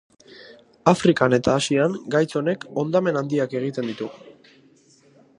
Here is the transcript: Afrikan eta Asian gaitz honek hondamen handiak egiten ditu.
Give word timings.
Afrikan 0.91 1.35
eta 1.37 1.57
Asian 1.59 1.97
gaitz 2.15 2.29
honek 2.39 2.65
hondamen 2.83 3.19
handiak 3.21 3.53
egiten 3.61 3.91
ditu. 3.91 4.09